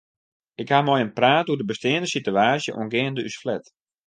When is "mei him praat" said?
0.83-1.49